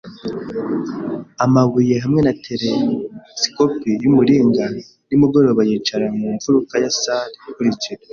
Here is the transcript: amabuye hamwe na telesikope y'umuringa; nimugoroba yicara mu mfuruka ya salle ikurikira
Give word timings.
amabuye 1.45 1.95
hamwe 2.03 2.21
na 2.25 2.33
telesikope 2.45 3.89
y'umuringa; 4.03 4.65
nimugoroba 5.07 5.61
yicara 5.69 6.05
mu 6.17 6.27
mfuruka 6.35 6.73
ya 6.83 6.91
salle 7.01 7.35
ikurikira 7.49 8.01